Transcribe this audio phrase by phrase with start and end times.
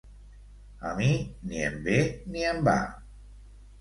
[0.91, 1.09] A mi
[1.51, 1.99] ni em ve
[2.37, 2.77] ni em va.